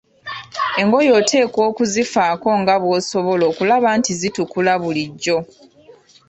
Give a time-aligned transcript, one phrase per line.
[0.81, 5.37] Engoye oteekwa okuzifaako nga bw'osobola okulaba nti zitukula bulijjo.